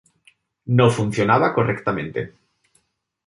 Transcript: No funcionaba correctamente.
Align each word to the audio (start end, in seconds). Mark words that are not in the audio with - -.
No 0.77 0.89
funcionaba 0.89 1.53
correctamente. 1.53 2.33